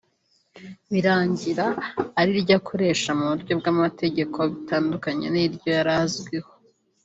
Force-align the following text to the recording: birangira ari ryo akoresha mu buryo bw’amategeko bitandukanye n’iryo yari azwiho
birangira 0.91 1.65
ari 2.19 2.31
ryo 2.41 2.53
akoresha 2.59 3.09
mu 3.17 3.25
buryo 3.31 3.53
bw’amategeko 3.59 4.37
bitandukanye 4.51 5.25
n’iryo 5.29 5.67
yari 5.77 5.93
azwiho 6.01 6.51